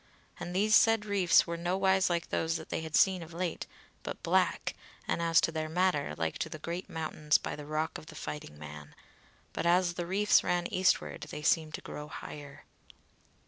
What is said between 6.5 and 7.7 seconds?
great mountains by the